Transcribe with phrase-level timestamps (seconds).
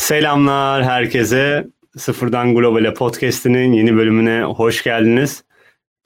[0.00, 1.66] Selamlar herkese.
[1.96, 5.44] Sıfırdan Global'e podcast'inin yeni bölümüne hoş geldiniz.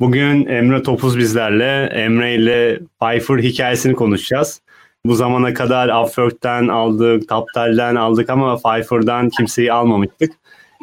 [0.00, 1.86] Bugün Emre Topuz bizlerle.
[1.92, 4.60] Emre ile Pfeiffer hikayesini konuşacağız.
[5.06, 10.32] Bu zamana kadar Upwork'ten aldık, Taptel'den aldık ama Pfeiffer'dan kimseyi almamıştık.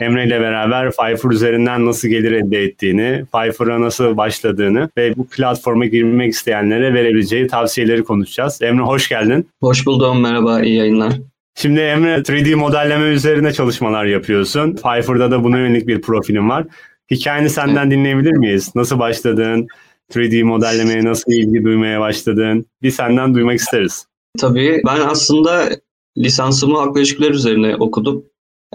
[0.02, 5.86] Emre ile beraber Pfeiffer üzerinden nasıl gelir elde ettiğini, Pfeiffer'a nasıl başladığını ve bu platforma
[5.86, 8.62] girmek isteyenlere verebileceği tavsiyeleri konuşacağız.
[8.62, 9.50] Emre hoş geldin.
[9.62, 11.14] Hoş buldum, merhaba, iyi yayınlar.
[11.56, 14.76] Şimdi Emre 3D modelleme üzerine çalışmalar yapıyorsun.
[14.76, 16.66] Pfeiffer'da da buna yönelik bir profilin var.
[17.12, 18.72] Hikayeni senden dinleyebilir miyiz?
[18.76, 19.68] Nasıl başladın?
[20.14, 22.66] 3D modellemeye nasıl ilgi duymaya başladın?
[22.82, 24.06] Bir senden duymak isteriz.
[24.40, 25.70] Tabii ben aslında
[26.18, 28.26] lisansımı halkla ilişkiler üzerine okudum.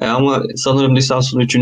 [0.01, 1.57] E ama sanırım lisansın 3.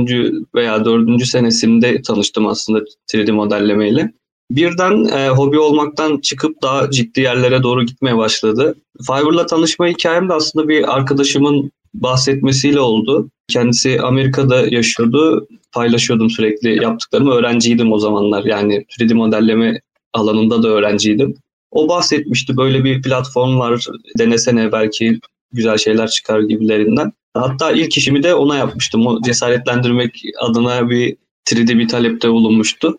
[0.55, 1.27] veya 4.
[1.27, 4.13] senesinde tanıştım aslında 3D modellemeyle.
[4.51, 8.75] Birden e, hobi olmaktan çıkıp daha ciddi yerlere doğru gitmeye başladı.
[9.07, 13.31] Fiverr'la tanışma hikayem de aslında bir arkadaşımın bahsetmesiyle oldu.
[13.49, 15.49] Kendisi Amerika'da yaşıyordu.
[15.73, 17.33] Paylaşıyordum sürekli yaptıklarımı.
[17.33, 18.45] Öğrenciydim o zamanlar.
[18.45, 19.81] Yani 3D modelleme
[20.13, 21.35] alanında da öğrenciydim.
[21.71, 23.87] O bahsetmişti böyle bir platform var
[24.19, 25.21] denesene belki
[25.53, 27.13] güzel şeyler çıkar gibilerinden.
[27.35, 29.07] Hatta ilk işimi de ona yapmıştım.
[29.07, 31.17] O cesaretlendirmek adına bir
[31.47, 32.99] 3D bir talepte bulunmuştu.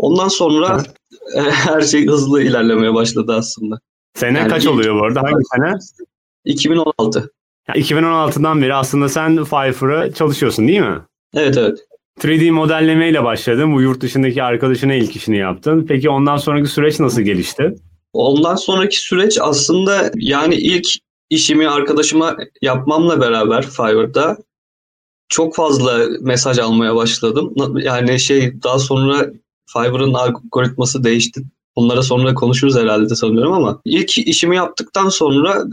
[0.00, 0.82] Ondan sonra
[1.50, 3.80] her şey hızlı ilerlemeye başladı aslında.
[4.14, 5.22] Sene yani kaç oluyor bu arada?
[5.22, 5.78] Hangi sene?
[6.44, 7.32] 2016.
[7.68, 10.98] Yani 2016'dan beri aslında sen Pfeiffer'a çalışıyorsun değil mi?
[11.34, 11.78] Evet evet.
[12.20, 13.74] 3D modellemeyle başladın.
[13.74, 15.86] Bu yurt dışındaki arkadaşına ilk işini yaptın.
[15.88, 17.74] Peki ondan sonraki süreç nasıl gelişti?
[18.12, 20.86] Ondan sonraki süreç aslında yani ilk
[21.30, 24.36] işimi arkadaşıma yapmamla beraber Fiverr'da
[25.28, 27.54] çok fazla mesaj almaya başladım.
[27.82, 29.30] Yani şey daha sonra
[29.72, 31.42] Fiverr'ın algoritması değişti.
[31.76, 35.64] Bunlara sonra konuşuruz herhalde sanıyorum ama ilk işimi yaptıktan sonra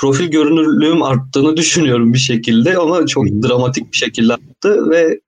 [0.00, 3.42] profil görünürlüğüm arttığını düşünüyorum bir şekilde ama çok Hı.
[3.42, 5.20] dramatik bir şekilde arttı ve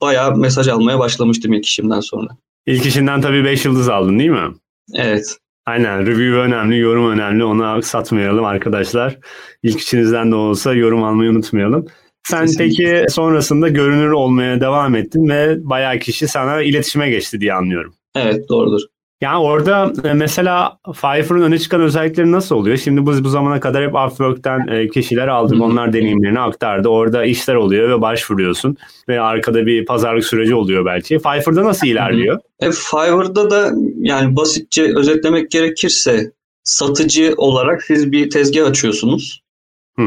[0.00, 2.28] bayağı mesaj almaya başlamıştım ilk işimden sonra.
[2.66, 4.54] İlk işinden tabii 5 yıldız aldın değil mi?
[4.94, 5.36] Evet.
[5.66, 7.44] Aynen review önemli, yorum önemli.
[7.44, 9.18] Onu satmayalım arkadaşlar.
[9.62, 11.86] İlk içinizden de olsa yorum almayı unutmayalım.
[12.22, 12.92] Sen Kesinlikle.
[12.92, 17.94] peki sonrasında görünür olmaya devam ettin ve bayağı kişi sana iletişime geçti diye anlıyorum.
[18.14, 18.80] Evet doğrudur.
[19.20, 22.76] Yani orada e, mesela Fiverr'ın öne çıkan özellikleri nasıl oluyor?
[22.76, 25.62] Şimdi biz bu zamana kadar hep Upwork'ten e, kişiler aldık.
[25.62, 26.88] Onlar deneyimlerini aktardı.
[26.88, 28.76] Orada işler oluyor ve başvuruyorsun.
[29.08, 31.18] Ve arkada bir pazarlık süreci oluyor belki.
[31.18, 32.38] Fiverr'da nasıl ilerliyor?
[32.60, 36.32] E, Fiverr'da da yani basitçe özetlemek gerekirse
[36.64, 39.42] satıcı olarak siz bir tezgah açıyorsunuz.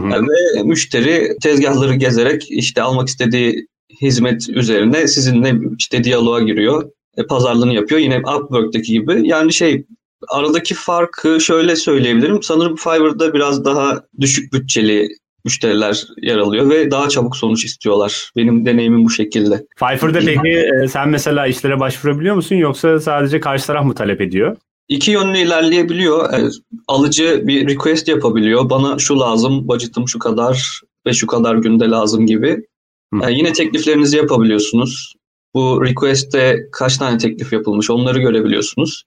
[0.01, 0.21] Hı hı.
[0.55, 3.67] Ve müşteri tezgahları gezerek işte almak istediği
[4.01, 6.91] hizmet üzerine sizinle işte diyaloğa giriyor.
[7.17, 8.01] E, pazarlığını yapıyor.
[8.01, 9.27] Yine Upwork'taki gibi.
[9.27, 9.85] Yani şey
[10.29, 12.43] aradaki farkı şöyle söyleyebilirim.
[12.43, 15.07] Sanırım Fiverr'da biraz daha düşük bütçeli
[15.45, 18.31] müşteriler yer alıyor ve daha çabuk sonuç istiyorlar.
[18.35, 19.65] Benim deneyimim bu şekilde.
[19.79, 24.57] Fiverr'da peki e, sen mesela işlere başvurabiliyor musun yoksa sadece karşı taraf mı talep ediyor?
[24.87, 26.33] İki yönlü ilerleyebiliyor.
[26.33, 26.49] E,
[26.87, 28.69] alıcı bir request yapabiliyor.
[28.69, 32.65] Bana şu lazım, budgetim şu kadar ve şu kadar günde lazım gibi.
[33.13, 33.31] Hı.
[33.31, 35.13] yine tekliflerinizi yapabiliyorsunuz.
[35.53, 39.03] Bu request'te kaç tane teklif yapılmış onları görebiliyorsunuz.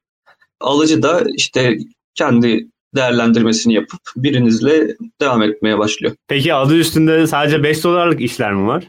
[0.60, 1.78] Alıcı da işte
[2.14, 6.14] kendi değerlendirmesini yapıp birinizle devam etmeye başlıyor.
[6.28, 8.88] Peki adı üstünde sadece 5 dolarlık işler mi var?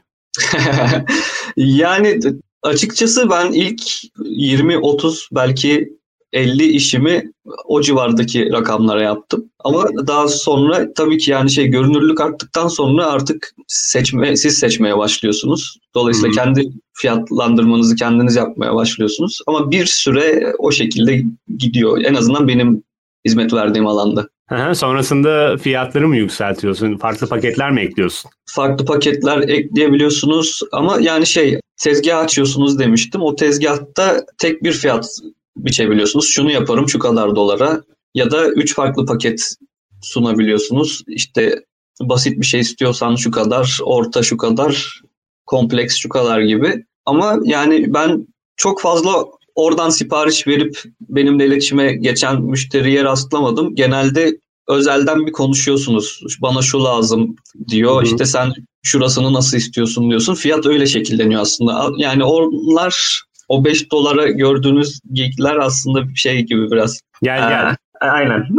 [1.58, 2.20] yani
[2.64, 3.82] açıkçası ben ilk
[4.20, 5.98] 20-30 belki
[6.34, 7.32] 50 işimi
[7.66, 9.50] o civardaki rakamlara yaptım.
[9.64, 15.78] Ama daha sonra tabii ki yani şey görünürlük arttıktan sonra artık seçme siz seçmeye başlıyorsunuz.
[15.96, 16.36] Dolayısıyla hmm.
[16.36, 19.40] kendi fiyatlandırmanızı kendiniz yapmaya başlıyorsunuz.
[19.48, 21.24] Ama bir süre o şekilde
[21.58, 22.02] gidiyor.
[22.04, 22.84] En azından benim
[23.26, 24.28] hizmet verdiğim alanda.
[24.52, 26.98] Aha, sonrasında fiyatları mı yükseltiyorsun?
[26.98, 28.32] Farklı paketler mi ekliyorsun?
[28.46, 33.22] Farklı paketler ekleyebiliyorsunuz ama yani şey tezgah açıyorsunuz demiştim.
[33.22, 35.20] O tezgahta tek bir fiyat
[35.58, 36.30] biçebiliyorsunuz.
[36.30, 39.56] Şunu yaparım şu kadar dolara ya da üç farklı paket
[40.02, 41.04] sunabiliyorsunuz.
[41.08, 41.64] İşte
[42.02, 45.02] basit bir şey istiyorsan şu kadar, orta şu kadar,
[45.46, 46.86] kompleks şu kadar gibi.
[47.06, 49.26] Ama yani ben çok fazla
[49.56, 53.76] oradan sipariş verip benimle iletişime geçen müşteriye rastlamadım.
[53.76, 56.22] Genelde özelden bir konuşuyorsunuz.
[56.42, 57.36] Bana şu lazım
[57.68, 57.96] diyor.
[57.96, 58.04] Hı hı.
[58.04, 58.54] İşte sen
[58.84, 60.36] şurasını nasıl istiyorsun diyorsun.
[60.36, 61.90] Fiyat öyle şekilleniyor aslında.
[61.98, 67.02] Yani onlar o 5 dolara gördüğünüz geekler aslında bir şey gibi biraz.
[67.24, 67.76] Gel gel.
[68.02, 68.48] Ee, aynen.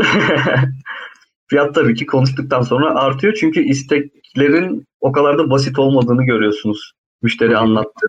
[1.47, 6.93] Fiyat tabii ki konuştuktan sonra artıyor çünkü isteklerin o kadar da basit olmadığını görüyorsunuz.
[7.23, 8.07] Müşteri anlattı.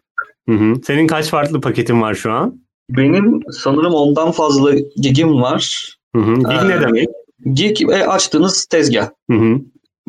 [0.50, 0.74] Hı hı.
[0.84, 2.62] Senin kaç farklı paketin var şu an?
[2.90, 5.94] Benim sanırım ondan fazla gigim var.
[6.16, 6.34] Hı hı.
[6.34, 7.08] Gig ee, ne demek?
[7.54, 9.10] Gig e, açtığınız tezgah.
[9.32, 9.62] Hı hı.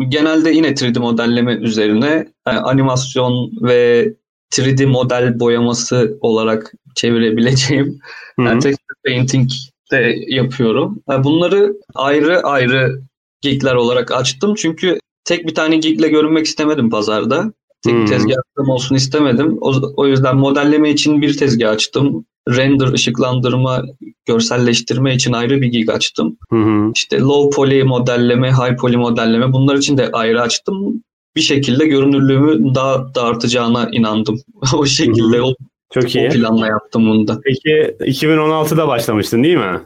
[0.09, 4.09] genelde yine 3D modelleme üzerine yani animasyon ve
[4.53, 7.99] 3D model boyaması olarak çevirebileceğim
[8.39, 9.51] yani texture painting
[9.93, 11.03] de yapıyorum.
[11.11, 13.01] Yani bunları ayrı ayrı
[13.41, 17.53] gigler olarak açtım çünkü tek bir tane gigle görünmek istemedim pazarda.
[17.85, 18.07] Tek hmm.
[18.07, 19.59] tezgahım olsun istemedim.
[19.61, 22.25] O, o yüzden modelleme için bir tezgah açtım.
[22.49, 23.83] Render, ışıklandırma,
[24.27, 26.37] görselleştirme için ayrı bir gig açtım.
[26.51, 31.03] Hı İşte low poly modelleme, high poly modelleme bunlar için de ayrı açtım.
[31.37, 34.41] Bir şekilde görünürlüğümü daha da artacağına inandım.
[34.75, 35.55] o şekilde o
[35.95, 36.29] çok iyi.
[36.29, 37.41] O planla yaptım bunu da.
[37.45, 39.81] Peki 2016'da başlamıştın değil mi?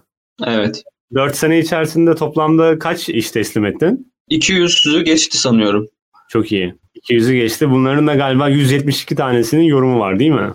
[0.44, 0.82] Evet.
[1.14, 4.12] 4 sene içerisinde toplamda kaç iş teslim ettin?
[4.30, 5.88] 200'ü geçti sanıyorum.
[6.28, 6.74] Çok iyi.
[7.10, 7.70] 200'ü geçti.
[7.70, 10.52] Bunların da galiba 172 tanesinin yorumu var değil mi?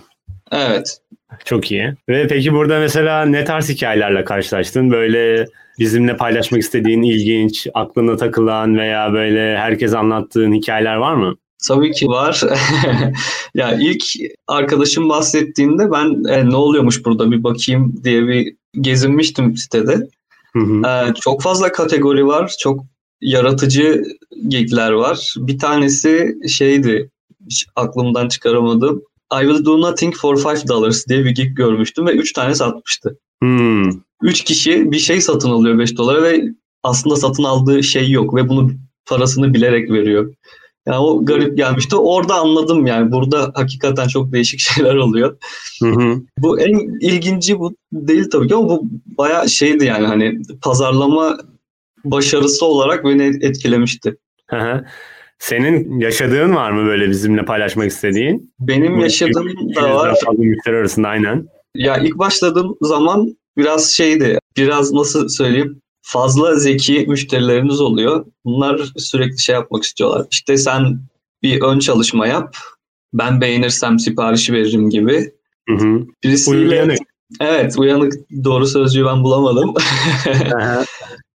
[0.51, 0.97] Evet.
[1.45, 1.93] Çok iyi.
[2.09, 4.91] Ve peki burada mesela ne tarz hikayelerle karşılaştın?
[4.91, 5.45] Böyle
[5.79, 11.35] bizimle paylaşmak istediğin ilginç, aklına takılan veya böyle herkes anlattığın hikayeler var mı?
[11.67, 12.41] Tabii ki var.
[13.55, 14.03] ya ilk
[14.47, 20.07] arkadaşım bahsettiğinde ben e, ne oluyormuş burada bir bakayım diye bir gezinmiştim sitede.
[20.53, 20.87] Hı hı.
[20.87, 22.55] E, çok fazla kategori var.
[22.59, 22.85] Çok
[23.21, 24.03] yaratıcı
[24.47, 25.33] gigler var.
[25.37, 27.09] Bir tanesi şeydi
[27.45, 29.01] hiç aklımdan çıkaramadım.
[29.33, 33.17] I will do nothing for five dollars diye bir gig görmüştüm ve üç tane satmıştı.
[33.41, 33.78] Hmm.
[34.23, 36.43] Üç kişi bir şey satın alıyor 5 dolara ve
[36.83, 38.71] aslında satın aldığı şey yok ve bunu
[39.05, 40.33] parasını bilerek veriyor.
[40.87, 41.95] Yani o garip gelmişti.
[41.95, 43.11] Orada anladım yani.
[43.11, 45.37] Burada hakikaten çok değişik şeyler oluyor.
[45.81, 46.21] Hı hı.
[46.37, 51.37] Bu en ilginci bu değil tabii ki ama bu baya şeydi yani hani pazarlama
[52.03, 54.17] başarısı olarak beni etkilemişti.
[55.39, 58.53] Senin yaşadığın var mı böyle bizimle paylaşmak istediğin?
[58.59, 60.15] Benim bu yaşadığım da var.
[60.25, 61.47] Fazla müşteri arasında aynen.
[61.75, 64.39] Ya ilk başladığım zaman biraz şeydi.
[64.57, 65.81] Biraz nasıl söyleyeyim?
[66.01, 68.25] Fazla zeki müşterileriniz oluyor.
[68.45, 70.27] Bunlar sürekli şey yapmak istiyorlar.
[70.31, 70.99] İşte sen
[71.43, 72.55] bir ön çalışma yap.
[73.13, 75.31] Ben beğenirsem siparişi veririm gibi.
[75.69, 76.05] Hı hı.
[76.23, 76.97] Birisiyle, uyanık.
[77.39, 78.13] Evet uyanık
[78.43, 79.73] doğru sözcüğü ben bulamadım.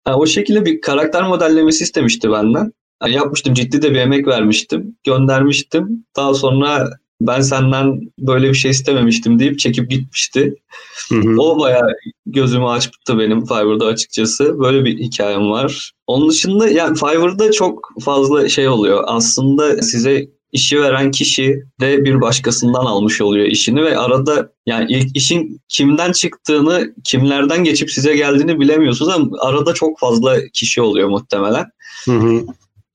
[0.15, 2.73] o şekilde bir karakter modellemesi istemişti benden.
[3.03, 4.97] Yani yapmıştım ciddi de bir emek vermiştim.
[5.05, 6.07] Göndermiştim.
[6.17, 10.55] Daha sonra ben senden böyle bir şey istememiştim deyip çekip gitmişti.
[11.09, 11.41] Hı hı.
[11.41, 11.89] O bayağı
[12.27, 14.59] gözümü açtı benim Fiverr'da açıkçası.
[14.59, 15.93] Böyle bir hikayem var.
[16.07, 19.05] Onun dışında yani Fiverr'da çok fazla şey oluyor.
[19.07, 25.17] Aslında size işi veren kişi de bir başkasından almış oluyor işini ve arada yani ilk
[25.17, 31.67] işin kimden çıktığını, kimlerden geçip size geldiğini bilemiyorsunuz ama arada çok fazla kişi oluyor muhtemelen.
[32.05, 32.43] Hı hı.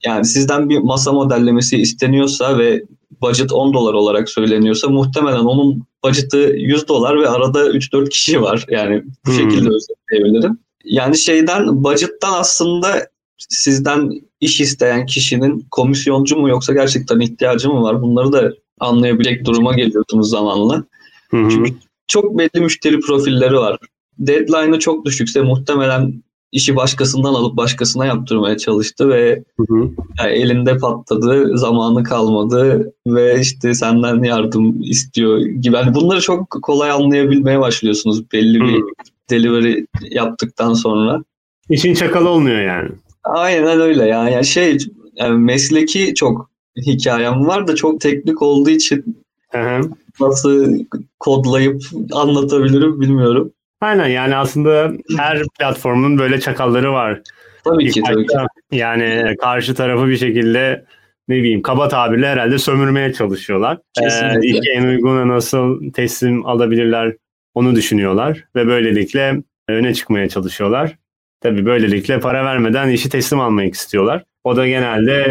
[0.06, 2.84] Yani sizden bir masa modellemesi isteniyorsa ve
[3.28, 8.66] budget 10 dolar olarak söyleniyorsa muhtemelen onun budget'ı 100 dolar ve arada 3-4 kişi var.
[8.70, 9.38] Yani bu hmm.
[9.38, 10.58] şekilde özetleyebilirim.
[10.84, 13.08] Yani şeyden budget'tan aslında
[13.38, 14.12] sizden
[14.42, 18.02] iş isteyen kişinin komisyoncu mu yoksa gerçekten ihtiyacı mı var?
[18.02, 20.84] Bunları da anlayabilecek duruma geliyorsunuz zamanla.
[21.32, 21.74] Hı Çünkü
[22.08, 23.78] çok belli müşteri profilleri var.
[24.18, 26.24] Deadline'ı çok düşükse muhtemelen
[26.56, 29.90] işi başkasından alıp başkasına yaptırmaya çalıştı ve hı hı.
[30.20, 35.76] Yani elinde patladı, zamanı kalmadı ve işte senden yardım istiyor gibi.
[35.76, 38.86] Yani bunları çok kolay anlayabilmeye başlıyorsunuz belli bir hı.
[39.30, 41.24] delivery yaptıktan sonra.
[41.70, 42.90] İşin çakalı olmuyor yani.
[43.24, 44.32] Aynen öyle yani.
[44.32, 44.78] yani şey
[45.16, 49.18] yani mesleki çok hikayem var da çok teknik olduğu için
[49.50, 49.82] hı hı.
[50.20, 50.80] nasıl
[51.20, 53.52] kodlayıp anlatabilirim bilmiyorum.
[53.86, 57.22] Aynen yani aslında her platformun böyle çakalları var.
[57.64, 58.38] Tabii ki tabii ki.
[58.72, 60.86] Yani karşı tarafı bir şekilde
[61.28, 63.78] ne bileyim kaba tabirle herhalde sömürmeye çalışıyorlar.
[63.94, 64.58] Kesinlikle.
[64.58, 67.16] Ee, en uyguna nasıl teslim alabilirler
[67.54, 70.96] onu düşünüyorlar ve böylelikle öne çıkmaya çalışıyorlar.
[71.42, 74.24] Tabii böylelikle para vermeden işi teslim almak istiyorlar.
[74.44, 75.26] O da genelde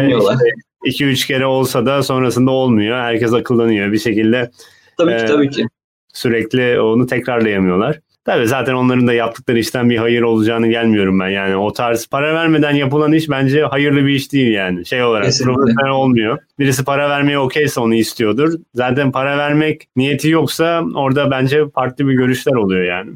[0.85, 2.97] 2-3 işte kere olsa da sonrasında olmuyor.
[2.97, 4.51] Herkes akıllanıyor bir şekilde.
[4.97, 5.65] Tabii ki e, tabii ki.
[6.13, 7.99] Sürekli onu tekrarlayamıyorlar.
[8.25, 11.29] Tabii zaten onların da yaptıkları işten bir hayır olacağını gelmiyorum ben.
[11.29, 14.85] Yani o tarz para vermeden yapılan iş bence hayırlı bir iş değil yani.
[14.85, 15.53] Şey olarak Kesinlikle.
[15.53, 16.37] profesyonel olmuyor.
[16.59, 18.53] Birisi para vermeye okeyse onu istiyordur.
[18.73, 23.11] Zaten para vermek niyeti yoksa orada bence farklı bir görüşler oluyor yani.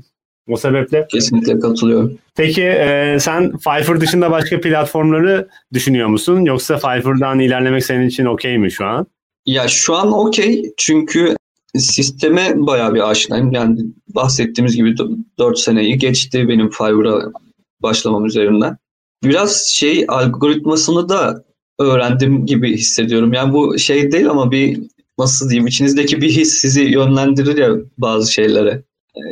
[0.48, 1.08] O sebeple.
[1.12, 2.18] Kesinlikle katılıyorum.
[2.38, 6.42] Peki e, sen Fiverr dışında başka platformları düşünüyor musun?
[6.46, 9.08] Yoksa Fiverr'dan ilerlemek senin için okey mi şu an?
[9.46, 11.36] Ya şu an okey çünkü
[11.77, 13.51] sisteme bayağı bir aşinayım.
[13.51, 13.79] Yani
[14.15, 14.95] bahsettiğimiz gibi
[15.39, 17.31] 4 seneyi geçti benim Fiverr'a
[17.81, 18.77] başlamam üzerinden.
[19.23, 21.43] Biraz şey algoritmasını da
[21.79, 23.33] öğrendim gibi hissediyorum.
[23.33, 24.79] Yani bu şey değil ama bir
[25.19, 28.83] nasıl diyeyim içinizdeki bir his sizi yönlendirir ya bazı şeylere.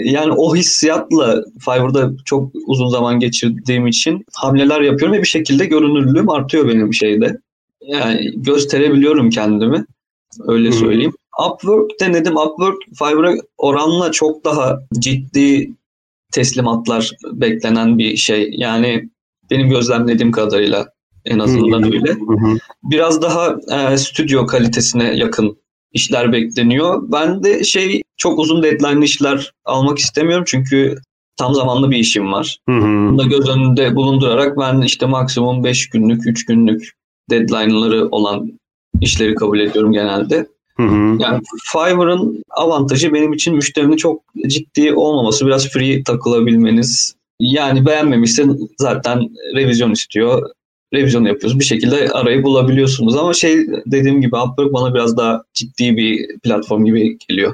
[0.04, 6.30] Yani o hissiyatla Fiverr'da çok uzun zaman geçirdiğim için hamleler yapıyorum ve bir şekilde görünürlüğüm
[6.30, 7.38] artıyor benim şeyde.
[7.82, 9.86] Yani gösterebiliyorum kendimi.
[10.48, 11.14] Öyle söyleyeyim.
[11.46, 12.38] Upwork denedim.
[12.38, 15.72] Upwork Fiverr'a oranla çok daha ciddi
[16.32, 18.50] teslimatlar beklenen bir şey.
[18.58, 19.10] Yani
[19.52, 20.90] benim gözlemlediğim kadarıyla
[21.26, 22.18] en azından öyle.
[22.84, 25.58] Biraz daha e, stüdyo kalitesine yakın
[25.92, 27.04] işler bekleniyor.
[27.12, 30.98] Ben de şey çok uzun deadline işler almak istemiyorum çünkü
[31.38, 32.58] tam zamanlı bir işim var.
[33.10, 36.94] Bunu da göz önünde bulundurarak ben işte maksimum 5 günlük, 3 günlük
[37.30, 38.60] deadline'ları olan
[39.02, 40.48] işleri kabul ediyorum genelde.
[40.78, 41.18] Hı hı.
[41.20, 41.42] Yani
[41.72, 47.16] Fiverr'ın avantajı benim için müşterinin çok ciddi olmaması, biraz free takılabilmeniz.
[47.40, 50.50] Yani beğenmemişsin zaten revizyon istiyor.
[50.94, 51.60] Revizyon yapıyoruz.
[51.60, 56.86] Bir şekilde arayı bulabiliyorsunuz ama şey dediğim gibi Upwork bana biraz daha ciddi bir platform
[56.86, 57.54] gibi geliyor.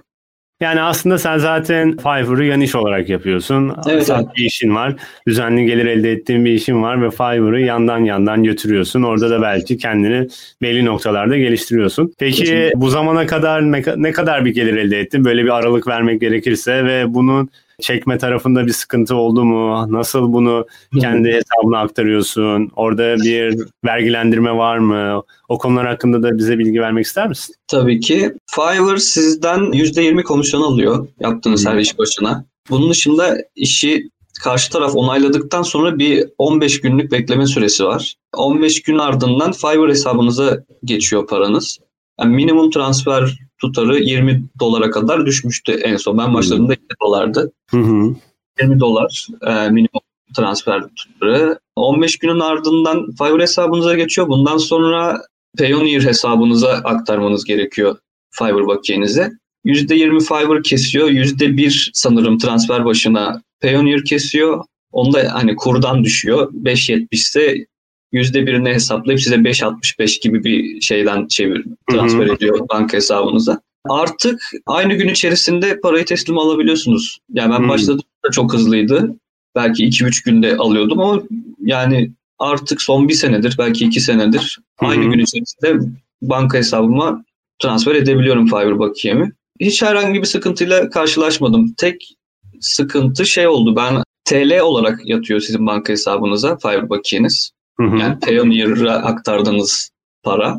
[0.62, 3.76] Yani aslında sen zaten Fiverr'ı yan iş olarak yapıyorsun.
[3.90, 4.26] Evet, evet.
[4.38, 4.96] bir işin var.
[5.28, 9.04] Düzenli gelir elde ettiğin bir işin var ve Fiverr'ı yandan yandan götürüyorsun.
[9.04, 10.28] Orada da belki kendini
[10.62, 12.14] belli noktalarda geliştiriyorsun.
[12.20, 12.82] Peki Kesinlikle.
[12.82, 15.26] bu zamana kadar ne, ne kadar bir gelir elde ettin?
[15.26, 17.50] Böyle bir aralık vermek gerekirse ve bunun
[17.82, 19.92] çekme tarafında bir sıkıntı oldu mu?
[19.92, 20.68] Nasıl bunu
[21.00, 22.72] kendi hesabına aktarıyorsun?
[22.76, 25.24] Orada bir vergilendirme var mı?
[25.50, 27.56] O konular hakkında da bize bilgi vermek ister misin?
[27.68, 28.34] Tabii ki.
[28.56, 32.46] Fiverr sizden %20 komisyon alıyor yaptığınız her iş başına.
[32.70, 34.10] Bunun dışında işi
[34.44, 38.16] karşı taraf onayladıktan sonra bir 15 günlük bekleme süresi var.
[38.36, 41.80] 15 gün ardından Fiverr hesabınıza geçiyor paranız.
[42.20, 46.18] Yani minimum transfer tutarı 20 dolara kadar düşmüştü en son.
[46.18, 47.52] Ben başladığımda 20 dolardı.
[47.70, 48.16] Hı hı.
[48.62, 50.02] 20 dolar e, minimum
[50.38, 51.60] transfer tutarı.
[51.76, 54.28] 15 günün ardından Fiverr hesabınıza geçiyor.
[54.28, 55.22] Bundan sonra
[55.58, 57.98] Payoneer hesabınıza aktarmanız gerekiyor
[58.32, 59.32] Fiverr bakiyenize.
[59.66, 61.10] %20 Fiverr kesiyor.
[61.10, 64.64] %1 sanırım transfer başına Payoneer kesiyor.
[64.92, 66.52] Onda hani kurdan düşüyor.
[66.54, 67.66] 5.70 ise
[68.14, 72.36] %1'ini hesaplayıp size 5.65 gibi bir şeyden çevir, transfer Hı-hı.
[72.36, 73.62] ediyor banka hesabınıza.
[73.90, 77.20] Artık aynı gün içerisinde parayı teslim alabiliyorsunuz.
[77.30, 77.70] Yani ben Hı-hı.
[77.70, 79.16] başladığımda çok hızlıydı.
[79.56, 81.22] Belki 2-3 günde alıyordum ama
[81.60, 84.90] yani artık son bir senedir, belki iki senedir Hı-hı.
[84.90, 85.92] aynı gün içerisinde
[86.22, 87.26] banka hesabıma
[87.62, 89.32] transfer edebiliyorum Fiverr bakiyemi.
[89.60, 91.74] Hiç herhangi bir sıkıntıyla karşılaşmadım.
[91.78, 92.16] Tek
[92.60, 93.76] sıkıntı şey oldu.
[93.76, 97.52] Ben TL olarak yatıyor sizin banka hesabınıza Fiverr bakiyeniz.
[97.80, 97.98] Hı hı.
[97.98, 99.90] Yani Payoneer'a aktardığınız
[100.24, 100.58] para.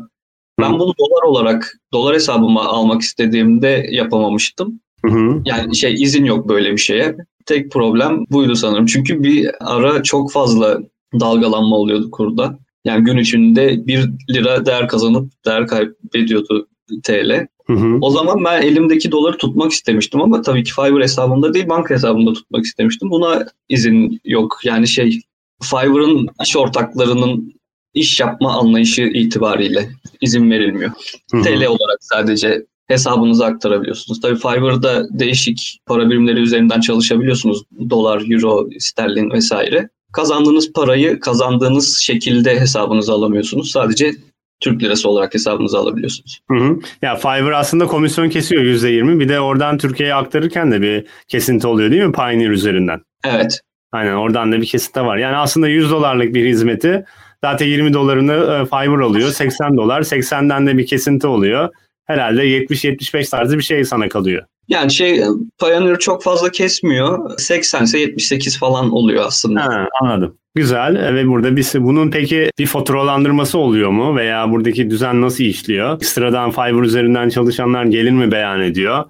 [0.61, 4.79] Ben bunu dolar olarak dolar hesabıma almak istediğimde yapamamıştım.
[5.05, 5.41] Hı hı.
[5.45, 7.15] Yani şey izin yok böyle bir şeye.
[7.45, 8.85] Tek problem buydu sanırım.
[8.85, 10.79] Çünkü bir ara çok fazla
[11.19, 12.59] dalgalanma oluyordu kurda.
[12.85, 16.67] Yani gün içinde 1 lira değer kazanıp değer kaybediyordu
[17.03, 17.47] TL.
[17.67, 17.97] Hı hı.
[18.01, 22.33] O zaman ben elimdeki doları tutmak istemiştim ama tabii ki Fiverr hesabımda değil banka hesabımda
[22.33, 23.09] tutmak istemiştim.
[23.09, 24.59] Buna izin yok.
[24.63, 25.21] Yani şey
[25.63, 27.55] Fiverr'ın iş ortaklarının
[27.93, 29.89] iş yapma anlayışı itibariyle
[30.21, 30.91] izin verilmiyor.
[31.31, 31.41] Hı hı.
[31.41, 34.21] TL olarak sadece hesabınıza aktarabiliyorsunuz.
[34.21, 37.63] Tabii Fiverr'da değişik para birimleri üzerinden çalışabiliyorsunuz.
[37.89, 39.89] Dolar, euro, sterlin vesaire.
[40.13, 43.71] Kazandığınız parayı kazandığınız şekilde hesabınıza alamıyorsunuz.
[43.71, 44.11] Sadece
[44.59, 46.39] Türk lirası olarak hesabınıza alabiliyorsunuz.
[46.51, 46.79] Hı hı.
[47.01, 49.19] Ya Fiverr aslında komisyon kesiyor %20.
[49.19, 53.01] Bir de oradan Türkiye'ye aktarırken de bir kesinti oluyor değil mi Pioneer üzerinden?
[53.25, 53.61] Evet.
[53.95, 55.17] Aynen oradan da bir kesit var.
[55.17, 57.05] Yani aslında 100 dolarlık bir hizmeti
[57.43, 59.29] zaten 20 dolarını e, Fiverr alıyor.
[59.29, 60.01] 80 dolar.
[60.01, 61.69] 80'den de bir kesinti oluyor.
[62.05, 64.43] Herhalde 70-75 tarzı bir şey sana kalıyor.
[64.67, 65.21] Yani şey
[65.59, 67.39] Pioneer çok fazla kesmiyor.
[67.39, 69.61] 80 ise 78 falan oluyor aslında.
[69.61, 70.37] Ha, anladım.
[70.55, 75.43] Güzel e, ve burada bir bunun peki bir faturalandırması oluyor mu veya buradaki düzen nasıl
[75.43, 76.01] işliyor?
[76.01, 79.03] Sıradan Fiverr üzerinden çalışanlar gelir mi beyan ediyor?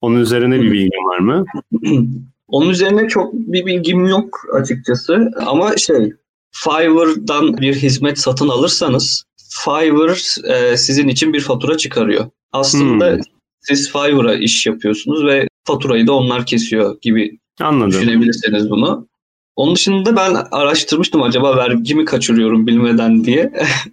[0.00, 1.44] Onun üzerine bir bilgin var mı?
[2.54, 6.12] Onun üzerine çok bir bilgim yok açıkçası ama şey
[6.52, 9.24] Fiverr'dan bir hizmet satın alırsanız
[9.64, 12.26] Fiverr e, sizin için bir fatura çıkarıyor.
[12.52, 13.20] Aslında hmm.
[13.60, 17.90] siz Fiverr'a iş yapıyorsunuz ve faturayı da onlar kesiyor gibi Anladım.
[17.90, 19.08] düşünebilirsiniz bunu.
[19.56, 23.52] Onun dışında ben araştırmıştım acaba vergi mi kaçırıyorum bilmeden diye.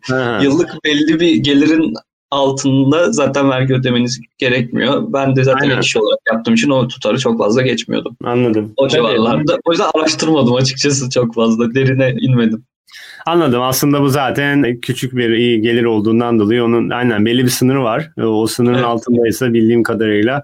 [0.42, 1.94] Yıllık belli bir gelirin
[2.32, 5.04] altında zaten vergi ödemeniz gerekmiyor.
[5.14, 5.78] Ben de zaten Aynen.
[5.78, 8.18] ek olarak yaptığım için o tutarı çok fazla geçmiyordum.
[8.24, 8.74] Anladım.
[8.78, 9.58] O civarlarda.
[9.66, 11.76] O yüzden araştırmadım açıkçası çok fazla.
[11.76, 12.64] Derine inmedim.
[13.26, 13.62] Anladım.
[13.62, 18.12] Aslında bu zaten küçük bir iyi gelir olduğundan dolayı onun aynen belli bir sınırı var.
[18.18, 18.86] O sınırın evet.
[18.86, 20.44] altındaysa bildiğim kadarıyla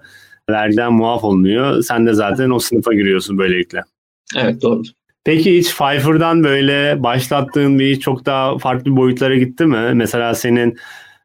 [0.50, 1.82] vergiden muaf olunuyor.
[1.82, 3.82] Sen de zaten o sınıfa giriyorsun böylelikle.
[4.36, 4.82] Evet doğru.
[5.24, 9.90] Peki hiç Fiverr'dan böyle başlattığın bir çok daha farklı boyutlara gitti mi?
[9.94, 10.78] Mesela senin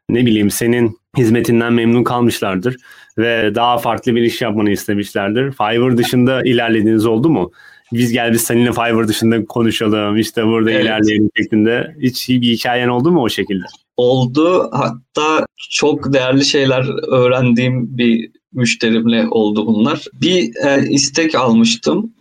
[0.09, 2.77] ne bileyim senin hizmetinden memnun kalmışlardır
[3.17, 5.51] ve daha farklı bir iş yapmanı istemişlerdir.
[5.51, 7.51] Fiverr dışında ilerlediğiniz oldu mu?
[7.93, 10.83] Biz gel biz seninle Fiverr dışında konuşalım işte burada evet.
[10.83, 11.95] ilerleyelim şeklinde.
[12.01, 13.65] Hiç bir hikayen oldu mu o şekilde?
[13.97, 14.69] Oldu.
[14.71, 20.05] Hatta çok değerli şeyler öğrendiğim bir müşterimle oldu bunlar.
[20.13, 22.13] Bir e, istek almıştım.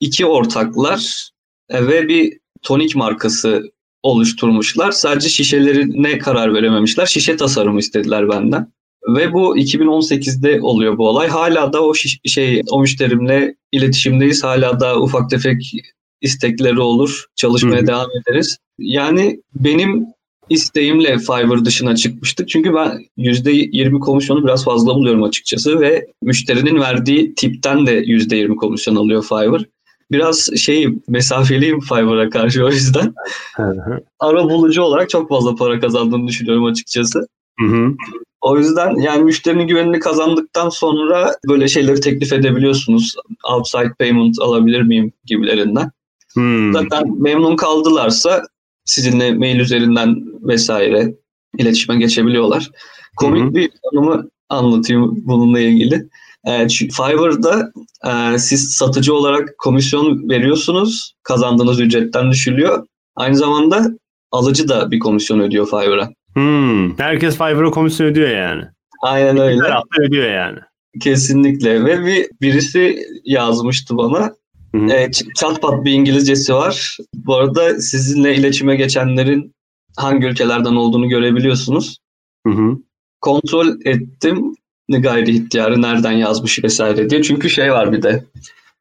[0.00, 1.30] İki ortaklar
[1.68, 3.70] e, ve bir tonik markası
[4.06, 4.92] oluşturmuşlar.
[4.92, 7.06] Sadece şişelerine karar verememişler.
[7.06, 8.72] Şişe tasarımı istediler benden.
[9.08, 11.28] Ve bu 2018'de oluyor bu olay.
[11.28, 14.44] Hala da o şiş- şey o müşterimle iletişimdeyiz.
[14.44, 15.72] Hala da ufak tefek
[16.20, 17.24] istekleri olur.
[17.36, 17.86] Çalışmaya Hı-hı.
[17.86, 18.58] devam ederiz.
[18.78, 20.06] Yani benim
[20.50, 22.48] isteğimle Fiverr dışına çıkmıştık.
[22.48, 28.96] Çünkü ben %20 komisyonu biraz fazla buluyorum açıkçası ve müşterinin verdiği tipten de %20 komisyon
[28.96, 29.64] alıyor Fiverr.
[30.10, 33.14] Biraz şey mesafeliyim Fiverr'a karşı o yüzden.
[34.20, 37.26] Ara bulucu olarak çok fazla para kazandığını düşünüyorum açıkçası.
[37.60, 37.94] Hı hı.
[38.40, 43.14] O yüzden yani müşterinin güvenini kazandıktan sonra böyle şeyleri teklif edebiliyorsunuz.
[43.52, 45.90] Outside payment alabilir miyim gibilerinden.
[46.34, 46.72] Hmm.
[46.72, 48.42] Zaten memnun kaldılarsa
[48.84, 51.14] sizinle mail üzerinden vesaire
[51.58, 52.70] iletişime geçebiliyorlar.
[53.16, 53.54] Komik hmm.
[53.54, 56.08] bir konumu anlatayım bununla ilgili.
[56.46, 57.72] E, Fiverr'da
[58.04, 61.14] e, siz satıcı olarak komisyon veriyorsunuz.
[61.22, 62.86] Kazandığınız ücretten düşülüyor.
[63.16, 63.86] Aynı zamanda
[64.32, 66.10] alıcı da bir komisyon ödüyor Fiverr'a.
[66.34, 68.62] Hmm, herkes Fiverr'a komisyon ödüyor yani.
[69.02, 69.62] Aynen öyle.
[69.62, 70.58] Her hafta ödüyor yani.
[71.00, 74.34] Kesinlikle ve bir birisi yazmıştı bana.
[74.74, 76.96] Hı E, çatpat bir İngilizcesi var.
[77.14, 79.54] Bu arada sizinle iletişime geçenlerin
[79.96, 81.98] hangi ülkelerden olduğunu görebiliyorsunuz.
[82.46, 82.78] Hı hı.
[83.20, 84.54] Kontrol ettim
[84.88, 87.22] gayri ihtiyarı nereden yazmış vesaire diye.
[87.22, 88.24] Çünkü şey var bir de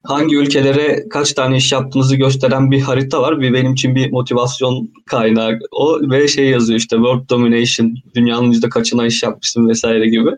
[0.04, 3.42] hangi ülkelere kaç tane iş yaptığınızı gösteren bir harita var.
[3.42, 8.70] Bir benim için bir motivasyon kaynağı o ve şey yazıyor işte world domination dünyanın yüzde
[8.70, 10.30] kaçına iş yapmışsın vesaire gibi.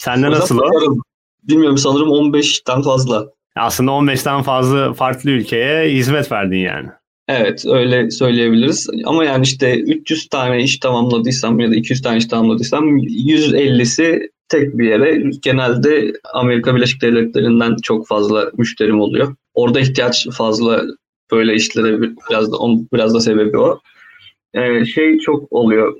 [0.00, 0.96] Sende nasıl o?
[1.42, 3.26] Bilmiyorum sanırım 15'ten fazla.
[3.56, 6.88] Aslında 15'ten fazla farklı ülkeye hizmet verdin yani.
[7.28, 8.88] Evet öyle söyleyebiliriz.
[9.04, 14.78] Ama yani işte 300 tane iş tamamladıysam ya da 200 tane iş tamamladıysam 150'si tek
[14.78, 15.22] bir yere.
[15.42, 19.34] Genelde Amerika Birleşik Devletleri'nden çok fazla müşterim oluyor.
[19.54, 20.82] Orada ihtiyaç fazla
[21.32, 23.80] böyle işlere biraz da on, biraz da sebebi o.
[24.54, 25.96] Ee, şey çok oluyor.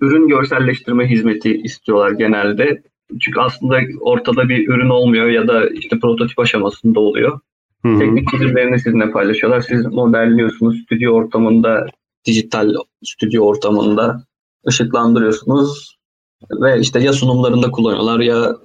[0.00, 2.82] Ürün görselleştirme hizmeti istiyorlar genelde.
[3.20, 7.40] Çünkü aslında ortada bir ürün olmuyor ya da işte prototip aşamasında oluyor.
[7.82, 7.98] Hı-hı.
[7.98, 9.60] Teknik çizimlerini sizinle paylaşıyorlar.
[9.60, 11.86] Siz modelliyorsunuz stüdyo ortamında,
[12.26, 14.24] dijital stüdyo ortamında
[14.68, 16.01] ışıklandırıyorsunuz
[16.50, 18.56] ve işte ya sunumlarında kullanıyorlar ya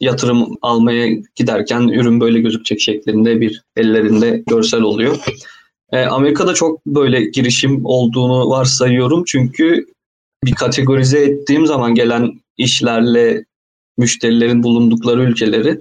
[0.00, 5.16] yatırım almaya giderken ürün böyle gözükecek şeklinde bir ellerinde görsel oluyor.
[5.92, 9.86] E, Amerika'da çok böyle girişim olduğunu varsayıyorum çünkü
[10.44, 13.44] bir kategorize ettiğim zaman gelen işlerle
[13.98, 15.80] müşterilerin bulundukları ülkeleri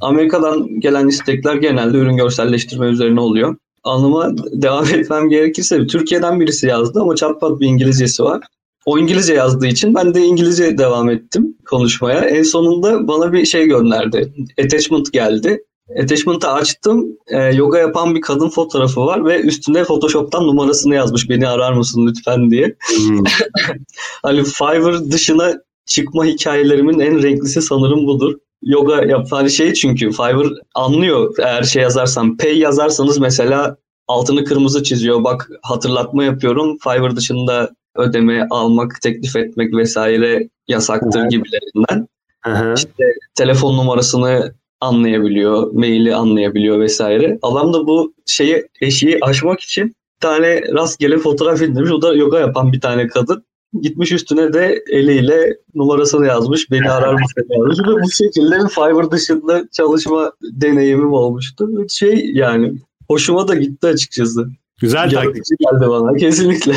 [0.00, 3.56] Amerika'dan gelen istekler genelde ürün görselleştirme üzerine oluyor.
[3.84, 8.42] Anıma devam etmem gerekirse Türkiye'den birisi yazdı ama çatpat bir İngilizcesi var.
[8.90, 12.20] O İngilizce yazdığı için ben de İngilizce devam ettim konuşmaya.
[12.20, 14.32] En sonunda bana bir şey gönderdi.
[14.64, 15.64] Attachment geldi.
[16.02, 17.06] Attachment'ı açtım.
[17.26, 21.30] E, yoga yapan bir kadın fotoğrafı var ve üstünde Photoshop'tan numarasını yazmış.
[21.30, 22.76] Beni arar mısın lütfen diye.
[22.96, 23.24] Hmm.
[24.22, 25.54] hani Fiverr dışına
[25.86, 28.34] çıkma hikayelerimin en renklisi sanırım budur.
[28.62, 33.76] Yoga yapan hani şey çünkü Fiverr anlıyor eğer şey yazarsam pay yazarsanız mesela
[34.08, 35.24] altını kırmızı çiziyor.
[35.24, 36.78] Bak hatırlatma yapıyorum.
[36.78, 41.30] Fiverr dışında ödeme almak, teklif etmek vesaire yasaktır evet.
[41.30, 42.08] gibilerinden.
[42.44, 47.38] Hı İşte telefon numarasını anlayabiliyor, maili anlayabiliyor vesaire.
[47.42, 51.90] Adam da bu şeyi eşiği aşmak için bir tane rastgele fotoğraf indirmiş.
[51.90, 53.44] O da yoga yapan bir tane kadın.
[53.80, 56.70] Gitmiş üstüne de eliyle numarasını yazmış.
[56.70, 57.78] Beni arar mısın yazmış.
[57.78, 61.68] Ve bu şekilde bir Fiverr dışında çalışma deneyimim olmuştu.
[61.88, 62.72] Şey yani
[63.08, 64.48] hoşuma da gitti açıkçası.
[64.80, 65.44] Güzel taktik.
[65.58, 66.74] geldi bana kesinlikle.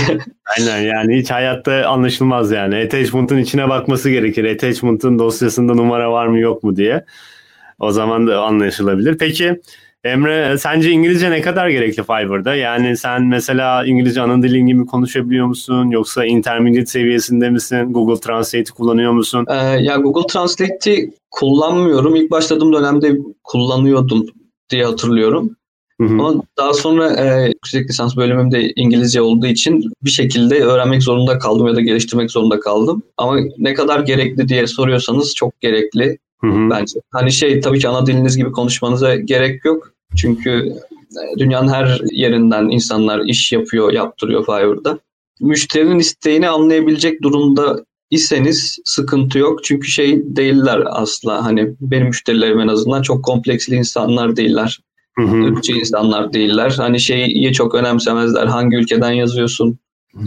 [0.57, 2.75] Aynen yani hiç hayatta anlaşılmaz yani.
[2.75, 4.55] Attachment'ın içine bakması gerekir.
[4.55, 7.05] Attachment'ın dosyasında numara var mı yok mu diye.
[7.79, 9.17] O zaman da anlaşılabilir.
[9.17, 9.61] Peki
[10.03, 12.55] Emre sence İngilizce ne kadar gerekli Fiverr'da?
[12.55, 15.89] Yani sen mesela İngilizce ana dilin gibi konuşabiliyor musun?
[15.89, 17.93] Yoksa intermediate seviyesinde misin?
[17.93, 19.45] Google Translate'i kullanıyor musun?
[19.49, 22.15] Ee, ya Google Translate'i kullanmıyorum.
[22.15, 24.25] İlk başladığım dönemde kullanıyordum
[24.69, 25.55] diye hatırlıyorum.
[26.07, 26.13] Hı hı.
[26.13, 31.67] Ama daha sonra e, yüksek lisans bölümümde İngilizce olduğu için bir şekilde öğrenmek zorunda kaldım
[31.67, 33.03] ya da geliştirmek zorunda kaldım.
[33.17, 36.69] Ama ne kadar gerekli diye soruyorsanız çok gerekli hı hı.
[36.69, 36.99] bence.
[37.11, 39.93] Hani şey tabii ki ana diliniz gibi konuşmanıza gerek yok.
[40.15, 44.99] Çünkü e, dünyanın her yerinden insanlar iş yapıyor, yaptırıyor Fiverr'da.
[45.39, 49.63] Müşterinin isteğini anlayabilecek durumda iseniz sıkıntı yok.
[49.63, 51.45] Çünkü şey değiller asla.
[51.45, 54.79] Hani benim müşterilerim en azından çok kompleksli insanlar değiller.
[55.17, 55.37] Hı hı.
[55.37, 56.73] Ürkçü insanlar değiller.
[56.77, 58.45] Hani şeyi çok önemsemezler.
[58.45, 59.77] Hangi ülkeden yazıyorsun?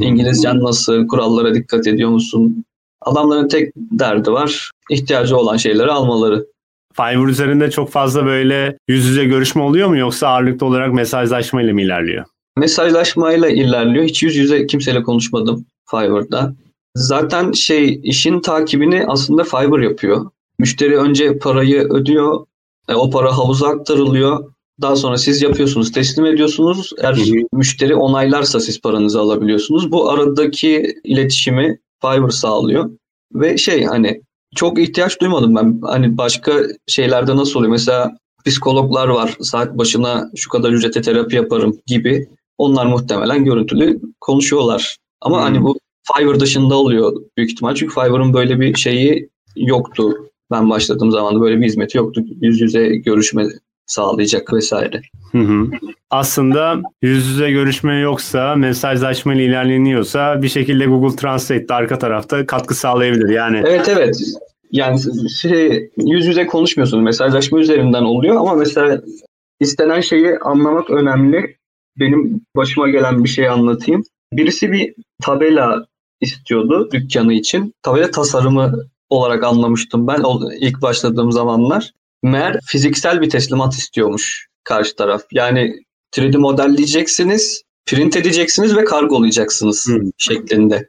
[0.00, 1.06] İngilizcen nasıl?
[1.06, 2.64] Kurallara dikkat ediyor musun?
[3.00, 4.70] Adamların tek derdi var.
[4.90, 6.46] ihtiyacı olan şeyleri almaları.
[6.92, 11.72] Fiverr üzerinde çok fazla böyle yüz yüze görüşme oluyor mu yoksa ağırlıklı olarak mesajlaşma ile
[11.72, 12.24] mi ilerliyor?
[12.56, 14.04] Mesajlaşmayla ilerliyor.
[14.04, 16.54] Hiç yüz yüze kimseyle konuşmadım Fiverr'da.
[16.96, 20.30] Zaten şey işin takibini aslında Fiverr yapıyor.
[20.58, 22.46] Müşteri önce parayı ödüyor.
[22.88, 24.52] E, o para havuza aktarılıyor.
[24.80, 26.92] Daha sonra siz yapıyorsunuz, teslim ediyorsunuz.
[27.02, 27.46] Eğer hı hı.
[27.52, 29.92] müşteri onaylarsa siz paranızı alabiliyorsunuz.
[29.92, 32.90] Bu aradaki iletişimi Fiverr sağlıyor.
[33.34, 34.20] Ve şey hani
[34.54, 35.80] çok ihtiyaç duymadım ben.
[35.82, 36.52] Hani başka
[36.86, 37.72] şeylerde nasıl oluyor?
[37.72, 39.36] Mesela psikologlar var.
[39.40, 42.28] Saat başına şu kadar ücrete terapi yaparım gibi.
[42.58, 44.96] Onlar muhtemelen görüntülü konuşuyorlar.
[45.20, 45.44] Ama hmm.
[45.44, 45.78] hani bu
[46.14, 47.74] Fiverr dışında oluyor büyük ihtimal.
[47.74, 50.12] Çünkü Fiverr'ın böyle bir şeyi yoktu.
[50.50, 52.24] Ben başladığım zaman da böyle bir hizmeti yoktu.
[52.40, 53.46] Yüz yüze görüşme
[53.86, 55.02] sağlayacak vesaire.
[55.32, 55.70] Hı hı.
[56.10, 62.74] Aslında yüz yüze görüşme yoksa, mesajlaşma ile ilerleniyorsa bir şekilde Google Translate'de arka tarafta katkı
[62.74, 63.28] sağlayabilir.
[63.28, 64.16] Yani Evet evet.
[64.72, 65.00] Yani
[65.40, 67.04] şey, yüz yüze konuşmuyorsunuz.
[67.04, 69.00] Mesajlaşma üzerinden oluyor ama mesela
[69.60, 71.56] istenen şeyi anlamak önemli.
[71.98, 74.02] Benim başıma gelen bir şey anlatayım.
[74.32, 75.86] Birisi bir tabela
[76.20, 77.72] istiyordu dükkanı için.
[77.82, 78.72] Tabela tasarımı
[79.10, 80.22] olarak anlamıştım ben
[80.60, 81.92] ilk başladığım zamanlar.
[82.22, 85.22] Meğer fiziksel bir teslimat istiyormuş karşı taraf.
[85.32, 85.74] Yani
[86.16, 90.10] 3D modelleyeceksiniz, print edeceksiniz ve kargolayacaksınız hmm.
[90.18, 90.88] şeklinde.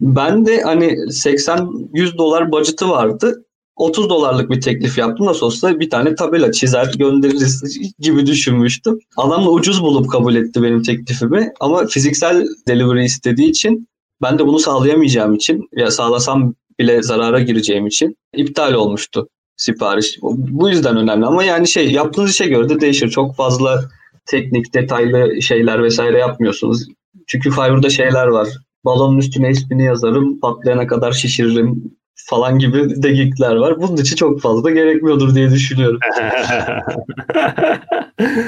[0.00, 3.44] Ben de hani 80-100 dolar budget'ı vardı.
[3.76, 5.26] 30 dolarlık bir teklif yaptım.
[5.26, 8.98] Nasıl olsa bir tane tabela çizer göndeririz gibi düşünmüştüm.
[9.16, 11.52] Adam da ucuz bulup kabul etti benim teklifimi.
[11.60, 13.88] Ama fiziksel delivery istediği için
[14.22, 20.18] ben de bunu sağlayamayacağım için ya sağlasam bile zarara gireceğim için iptal olmuştu sipariş.
[20.22, 23.08] Bu yüzden önemli ama yani şey yaptığınız işe göre de değişir.
[23.08, 23.84] Çok fazla
[24.26, 26.86] teknik, detaylı şeyler vesaire yapmıyorsunuz.
[27.26, 28.48] Çünkü Fiverr'da şeyler var.
[28.84, 33.82] Balonun üstüne ismini yazarım, patlayana kadar şişiririm falan gibi degikler var.
[33.82, 35.98] Bunun için çok fazla gerekmiyordur diye düşünüyorum.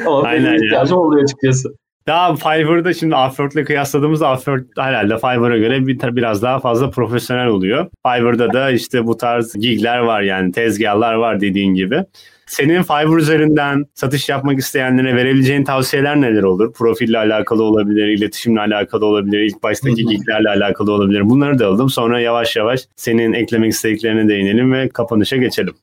[0.06, 1.02] Ama Aynen benim ihtiyacım ya.
[1.02, 1.68] oluyor açıkçası.
[2.06, 7.86] Daha Fiverr'da şimdi Upwork'la kıyasladığımızda Upwork herhalde Fiverr'a göre bir, biraz daha fazla profesyonel oluyor.
[8.06, 12.04] Fiverr'da da işte bu tarz gigler var yani tezgahlar var dediğin gibi.
[12.46, 16.72] Senin Fiverr üzerinden satış yapmak isteyenlere verebileceğin tavsiyeler neler olur?
[16.72, 21.30] Profille alakalı olabilir, iletişimle alakalı olabilir, ilk baştaki giglerle alakalı olabilir.
[21.30, 21.90] Bunları da aldım.
[21.90, 25.74] Sonra yavaş yavaş senin eklemek istediklerine değinelim ve kapanışa geçelim.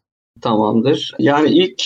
[0.42, 1.12] Tamamdır.
[1.20, 1.82] Yani ilk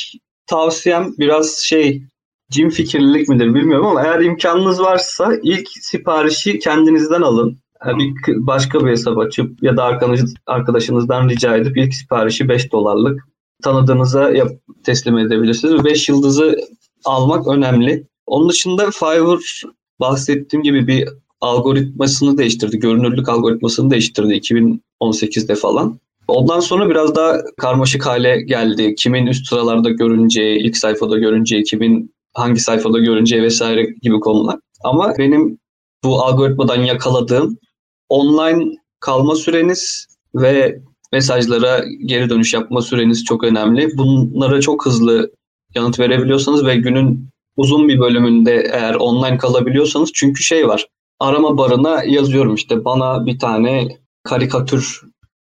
[0.48, 2.04] tavsiyem biraz şey
[2.52, 7.58] cin fikirlilik midir bilmiyorum ama eğer imkanınız varsa ilk siparişi kendinizden alın.
[7.86, 9.84] Yani bir başka bir hesap açıp ya da
[10.48, 13.28] arkadaşınızdan rica edip ilk siparişi 5 dolarlık
[13.64, 14.52] tanıdığınıza yap,
[14.84, 15.86] teslim edebilirsiniz.
[15.86, 16.60] 5 yıldızı
[17.06, 18.08] almak önemli.
[18.26, 19.64] Onun dışında Fiverr
[20.00, 21.10] bahsettiğim gibi bir
[21.42, 22.80] algoritmasını değiştirdi.
[22.80, 26.00] Görünürlük algoritmasını değiştirdi 2018'de falan.
[26.28, 28.96] Ondan sonra biraz daha karmaşık hale geldi.
[28.96, 34.60] Kimin üst sıralarda görüneceği, ilk sayfada görüneceği, kimin hangi sayfada görüneceği vesaire gibi konular.
[34.84, 35.60] Ama benim
[36.04, 37.58] bu algoritmadan yakaladığım
[38.10, 43.98] online kalma süreniz ve mesajlara geri dönüş yapma süreniz çok önemli.
[43.98, 45.32] Bunlara çok hızlı
[45.76, 50.88] yanıt verebiliyorsanız ve günün uzun bir bölümünde eğer online kalabiliyorsanız çünkü şey var.
[51.20, 55.02] Arama barına yazıyorum işte bana bir tane karikatür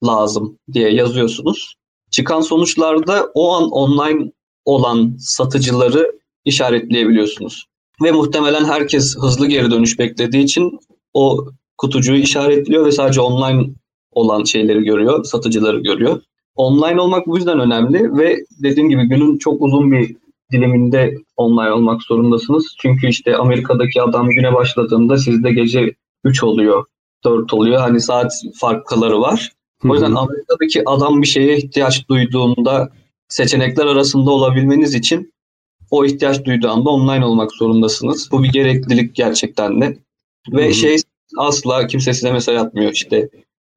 [0.05, 1.75] lazım diye yazıyorsunuz.
[2.11, 4.31] Çıkan sonuçlarda o an online
[4.65, 6.11] olan satıcıları
[6.45, 7.65] işaretleyebiliyorsunuz.
[8.03, 10.79] Ve muhtemelen herkes hızlı geri dönüş beklediği için
[11.13, 11.45] o
[11.77, 13.69] kutucuğu işaretliyor ve sadece online
[14.11, 16.21] olan şeyleri görüyor, satıcıları görüyor.
[16.55, 20.15] Online olmak bu yüzden önemli ve dediğim gibi günün çok uzun bir
[20.51, 22.75] diliminde online olmak zorundasınız.
[22.79, 26.85] Çünkü işte Amerika'daki adam güne başladığında sizde gece 3 oluyor,
[27.23, 27.79] 4 oluyor.
[27.79, 29.51] Hani saat farkları var.
[29.89, 32.89] O yüzden Amerika'daki adam bir şeye ihtiyaç duyduğunda
[33.27, 35.32] seçenekler arasında olabilmeniz için
[35.93, 38.29] o ihtiyaç duyduğu anda online olmak zorundasınız.
[38.31, 39.97] Bu bir gereklilik gerçekten de.
[40.51, 40.73] Ve Hı-hı.
[40.73, 40.97] şey
[41.37, 43.29] asla kimse size mesaj atmıyor işte.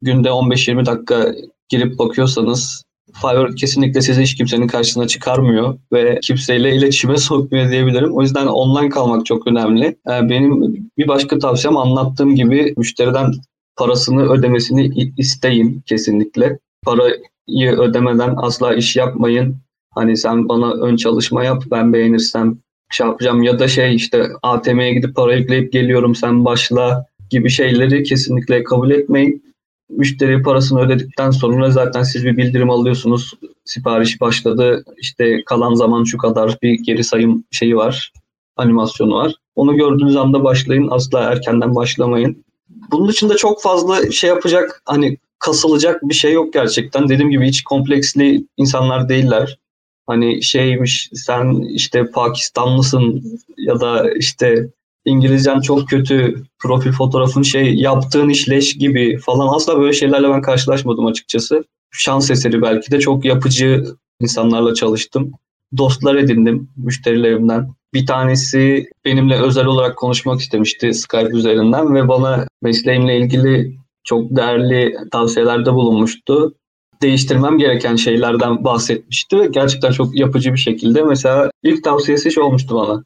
[0.03, 1.35] Günde 15-20 dakika
[1.69, 8.13] girip bakıyorsanız Fiverr kesinlikle sizi hiç kimsenin karşısına çıkarmıyor ve kimseyle iletişime sokmuyor diyebilirim.
[8.13, 9.85] O yüzden online kalmak çok önemli.
[9.85, 10.63] Ee, benim
[10.99, 13.33] bir başka tavsiyem anlattığım gibi müşteriden
[13.77, 16.59] parasını ödemesini isteyin kesinlikle.
[16.85, 19.57] Parayı ödemeden asla iş yapmayın.
[19.97, 22.59] Hani sen bana ön çalışma yap ben beğenirsem
[22.91, 28.03] şey yapacağım ya da şey işte ATM'ye gidip para yükleyip geliyorum sen başla gibi şeyleri
[28.03, 29.47] kesinlikle kabul etmeyin.
[29.91, 33.33] müşteri parasını ödedikten sonra zaten siz bir bildirim alıyorsunuz.
[33.65, 34.85] Sipariş başladı.
[35.01, 38.13] İşte kalan zaman şu kadar bir geri sayım şeyi var.
[38.57, 39.35] Animasyonu var.
[39.57, 40.89] Onu gördüğünüz anda başlayın.
[40.91, 42.45] Asla erkenden başlamayın.
[42.91, 47.09] Bunun dışında çok fazla şey yapacak hani kasılacak bir şey yok gerçekten.
[47.09, 49.59] Dediğim gibi hiç kompleksli insanlar değiller.
[50.07, 53.25] Hani şeymiş sen işte Pakistanlısın
[53.59, 54.71] ya da işte
[55.05, 61.07] İngilizcen çok kötü, profil fotoğrafın şey yaptığın işleş gibi falan asla böyle şeylerle ben karşılaşmadım
[61.07, 61.65] açıkçası.
[61.91, 63.85] Şans eseri belki de çok yapıcı
[64.21, 65.33] insanlarla çalıştım.
[65.77, 67.69] Dostlar edindim müşterilerimden.
[67.95, 74.95] Bir tanesi benimle özel olarak konuşmak istemişti Skype üzerinden ve bana mesleğimle ilgili çok değerli
[75.13, 76.55] tavsiyelerde bulunmuştu.
[77.03, 81.03] Değiştirmem gereken şeylerden bahsetmişti ve gerçekten çok yapıcı bir şekilde.
[81.03, 83.03] Mesela ilk tavsiyesi şey olmuştu bana.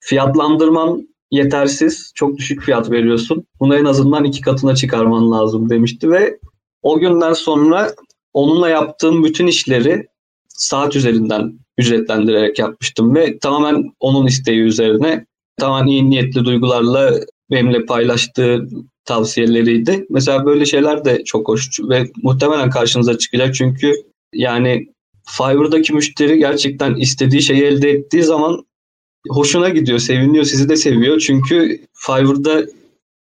[0.00, 3.44] Fiyatlandırman yetersiz, çok düşük fiyat veriyorsun.
[3.60, 6.38] Bunu en azından iki katına çıkarman lazım demişti ve
[6.82, 7.92] o günden sonra
[8.32, 10.06] onunla yaptığım bütün işleri
[10.48, 17.14] saat üzerinden ücretlendirerek yapmıştım ve tamamen onun isteği üzerine tamamen iyi niyetli duygularla
[17.50, 18.68] benimle paylaştığı
[19.08, 20.06] tavsiyeleriydi.
[20.10, 23.92] Mesela böyle şeyler de çok hoş ve muhtemelen karşınıza çıkacak çünkü
[24.34, 24.86] yani
[25.36, 28.66] Fiverr'daki müşteri gerçekten istediği şeyi elde ettiği zaman
[29.28, 31.18] hoşuna gidiyor, seviniyor, sizi de seviyor.
[31.20, 32.66] Çünkü Fiverr'da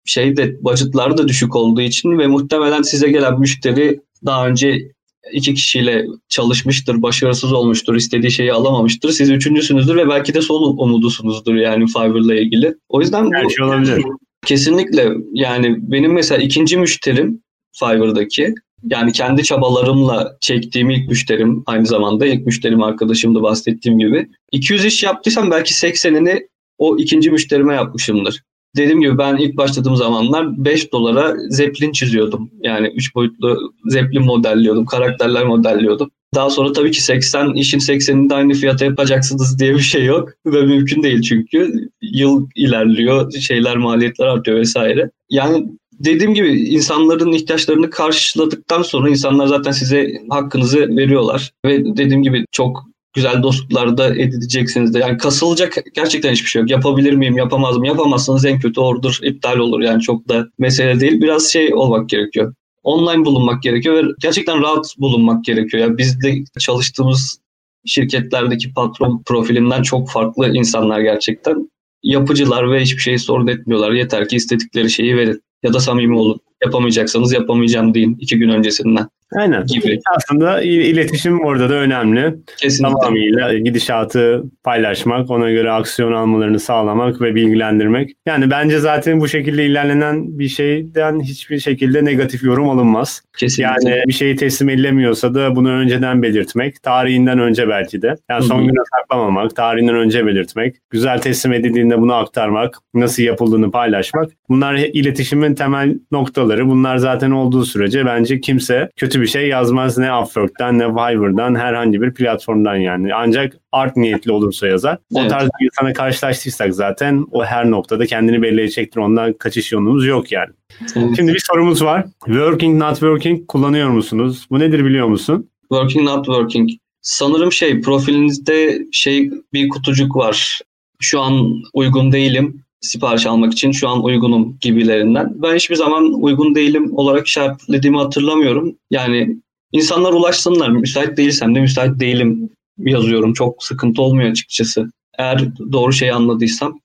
[0.04, 4.92] şeyde budgetlar da düşük olduğu için ve muhtemelen size gelen müşteri daha önce
[5.32, 9.10] iki kişiyle çalışmıştır, başarısız olmuştur, istediği şeyi alamamıştır.
[9.10, 12.74] Siz üçüncüsünüzdür ve belki de son umudusunuzdur yani Fiverr'la ilgili.
[12.88, 14.02] O yüzden Her bu, şey olabilir.
[14.46, 17.42] Kesinlikle yani benim mesela ikinci müşterim
[17.78, 24.28] Fiverr'daki yani kendi çabalarımla çektiğim ilk müşterim aynı zamanda ilk müşterim arkadaşım da bahsettiğim gibi.
[24.52, 28.42] 200 iş yaptıysam belki 80'ini o ikinci müşterime yapmışımdır.
[28.76, 32.50] Dediğim gibi ben ilk başladığım zamanlar 5 dolara Zeppelin çiziyordum.
[32.60, 36.10] Yani 3 boyutlu Zeppelin modelliyordum, karakterler modelliyordum.
[36.34, 40.28] Daha sonra tabii ki 80, işin 80'ini de aynı fiyata yapacaksınız diye bir şey yok.
[40.46, 41.88] Ve mümkün değil çünkü.
[42.02, 45.10] Yıl ilerliyor, şeyler maliyetler artıyor vesaire.
[45.30, 51.52] Yani dediğim gibi insanların ihtiyaçlarını karşıladıktan sonra insanlar zaten size hakkınızı veriyorlar.
[51.64, 54.98] Ve dediğim gibi çok güzel dostluklar da de.
[54.98, 56.70] Yani kasılacak gerçekten hiçbir şey yok.
[56.70, 57.96] Yapabilir miyim, yapamaz mıyım?
[57.96, 59.80] Yapamazsanız en kötü order iptal olur.
[59.80, 61.20] Yani çok da mesele değil.
[61.20, 62.54] Biraz şey olmak gerekiyor.
[62.82, 65.82] Online bulunmak gerekiyor ve gerçekten rahat bulunmak gerekiyor.
[65.82, 67.38] Yani bizde çalıştığımız
[67.86, 71.70] şirketlerdeki patron profilinden çok farklı insanlar gerçekten.
[72.02, 73.92] Yapıcılar ve hiçbir şeyi sorun etmiyorlar.
[73.92, 75.42] Yeter ki istedikleri şeyi verin.
[75.62, 76.40] Ya da samimi olun.
[76.64, 79.66] Yapamayacaksanız yapamayacağım deyin iki gün öncesinden Aynen.
[79.66, 79.98] gibi.
[80.16, 82.34] Aslında il- iletişim orada da önemli.
[82.56, 82.94] Kesinlikle.
[83.00, 88.10] Tamamıyla gidişatı paylaşmak, ona göre aksiyon almalarını sağlamak ve bilgilendirmek.
[88.26, 93.22] Yani bence zaten bu şekilde ilerlenen bir şeyden hiçbir şekilde negatif yorum alınmaz.
[93.38, 93.90] Kesinlikle.
[93.90, 98.14] Yani bir şeyi teslim edilemiyorsa da bunu önceden belirtmek, tarihinden önce belki de.
[98.30, 104.30] Yani son güne saklamamak, tarihinden önce belirtmek, güzel teslim edildiğinde bunu aktarmak, nasıl yapıldığını paylaşmak.
[104.48, 106.68] Bunlar iletişimin temel noktaları.
[106.68, 112.02] Bunlar zaten olduğu sürece bence kimse kötü bir şey yazmaz ne Upwork'tan ne Fiverr'dan herhangi
[112.02, 113.14] bir platformdan yani.
[113.14, 114.98] Ancak art niyetli olursa yazar.
[115.14, 115.30] O Evet.
[115.30, 119.00] tarz bir insana karşılaştıysak zaten o her noktada kendini belli edecektir.
[119.00, 120.50] Ondan kaçış yolumuz yok yani.
[120.96, 121.10] Evet.
[121.16, 122.04] Şimdi bir sorumuz var.
[122.26, 124.46] Working not working kullanıyor musunuz?
[124.50, 125.50] Bu nedir biliyor musun?
[125.60, 126.70] Working not working.
[127.02, 130.60] Sanırım şey profilinizde şey bir kutucuk var.
[131.00, 135.32] Şu an uygun değilim sipariş almak için şu an uygunum gibilerinden.
[135.34, 138.76] Ben hiçbir zaman uygun değilim olarak işaretlediğimi hatırlamıyorum.
[138.90, 139.36] Yani
[139.72, 140.68] insanlar ulaşsınlar.
[140.68, 143.32] Müsait değilsem de müsait değilim yazıyorum.
[143.32, 144.90] Çok sıkıntı olmuyor açıkçası.
[145.18, 146.80] Eğer doğru şeyi anladıysam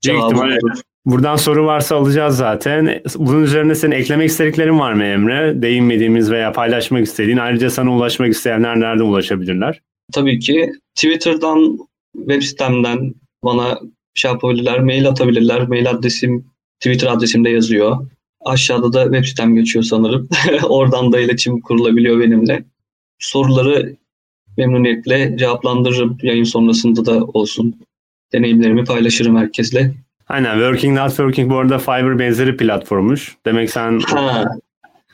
[0.00, 0.80] cevabı budur.
[1.06, 3.02] Buradan soru varsa alacağız zaten.
[3.18, 5.62] Bunun üzerine senin eklemek istediklerin var mı Emre?
[5.62, 7.36] Değinmediğimiz veya paylaşmak istediğin.
[7.36, 9.80] Ayrıca sana ulaşmak isteyenler nereden ulaşabilirler?
[10.12, 11.78] Tabii ki Twitter'dan,
[12.16, 13.78] web sitemden bana
[14.14, 15.68] şey yapabilirler, mail atabilirler.
[15.68, 16.44] Mail adresim
[16.80, 17.96] Twitter adresimde yazıyor.
[18.44, 20.28] Aşağıda da web sitem geçiyor sanırım.
[20.68, 22.64] Oradan da iletişim kurulabiliyor benimle.
[23.18, 23.96] Soruları
[24.58, 26.18] memnuniyetle cevaplandırırım.
[26.22, 27.76] Yayın sonrasında da olsun.
[28.32, 29.94] Deneyimlerimi paylaşırım herkesle.
[30.28, 30.52] Aynen.
[30.54, 33.36] Working Not Working bu arada Fiverr benzeri platformmuş.
[33.46, 34.44] Demek sen Ha,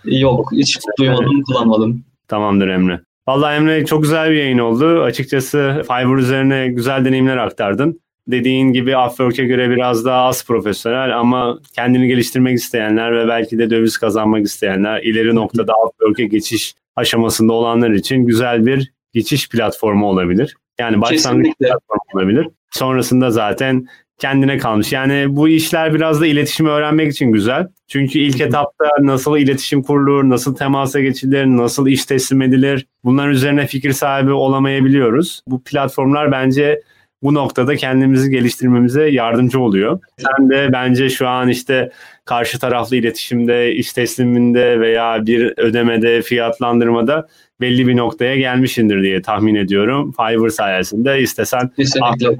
[0.05, 2.05] yok hiç duymadım, kullanmadım.
[2.29, 3.01] tamamdır Emre.
[3.29, 5.03] Vallahi Emre çok güzel bir yayın oldu.
[5.03, 8.01] Açıkçası Fiverr üzerine güzel deneyimler aktardın.
[8.29, 13.71] Dediğin gibi Upwork'e göre biraz daha az profesyonel ama kendini geliştirmek isteyenler ve belki de
[13.71, 20.57] döviz kazanmak isteyenler, ileri noktada Upwork'e geçiş aşamasında olanlar için güzel bir geçiş platformu olabilir.
[20.81, 22.49] Yani başlangıç platformu olabilir.
[22.71, 23.87] Sonrasında zaten
[24.19, 24.93] kendine kalmış.
[24.93, 27.69] Yani bu işler biraz da iletişimi öğrenmek için güzel.
[27.89, 33.67] Çünkü ilk etapta nasıl iletişim kurulur, nasıl temasa geçilir, nasıl iş teslim edilir bunlar üzerine
[33.67, 35.43] fikir sahibi olamayabiliyoruz.
[35.47, 36.83] Bu platformlar bence
[37.23, 40.01] bu noktada kendimizi geliştirmemize yardımcı oluyor.
[40.19, 41.91] Sen de bence şu an işte
[42.25, 47.29] karşı taraflı iletişimde, iş tesliminde veya bir ödemede, fiyatlandırmada
[47.61, 50.13] belli bir noktaya gelmişindir diye tahmin ediyorum.
[50.13, 52.37] Fiverr sayesinde istesen Kesinlikle.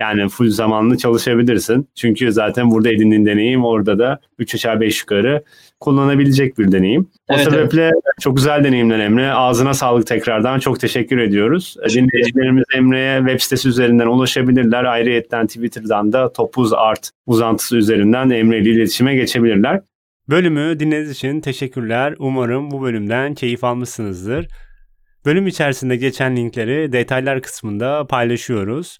[0.00, 1.88] yani full zamanlı çalışabilirsin.
[1.94, 5.42] Çünkü zaten burada edindiğin deneyim orada da 3 aşağı 5 yukarı
[5.80, 7.08] kullanabilecek bir deneyim.
[7.30, 7.90] O Evet, sebeple
[8.20, 9.30] çok güzel deneyimler Emre.
[9.32, 10.58] Ağzına sağlık tekrardan.
[10.58, 11.76] Çok teşekkür ediyoruz.
[11.94, 14.84] Dinleyicilerimiz Emre'ye web sitesi üzerinden ulaşabilirler.
[14.84, 19.80] Ayrıyetten Twitter'dan da Topuz Art uzantısı üzerinden Emre ile iletişime geçebilirler.
[20.28, 22.14] Bölümü dinlediğiniz için teşekkürler.
[22.18, 24.48] Umarım bu bölümden keyif almışsınızdır.
[25.24, 28.98] Bölüm içerisinde geçen linkleri detaylar kısmında paylaşıyoruz.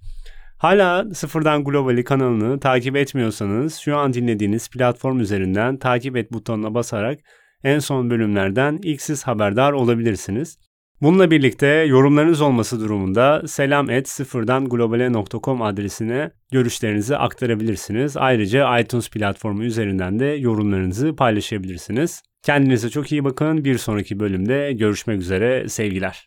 [0.58, 7.18] Hala Sıfırdan Globali kanalını takip etmiyorsanız şu an dinlediğiniz platform üzerinden takip et butonuna basarak
[7.64, 10.58] en son bölümlerden ilk siz haberdar olabilirsiniz.
[11.02, 18.16] Bununla birlikte yorumlarınız olması durumunda selam et sıfırdan globale.com adresine görüşlerinizi aktarabilirsiniz.
[18.16, 22.22] Ayrıca iTunes platformu üzerinden de yorumlarınızı paylaşabilirsiniz.
[22.42, 23.64] Kendinize çok iyi bakın.
[23.64, 25.68] Bir sonraki bölümde görüşmek üzere.
[25.68, 26.24] Sevgiler.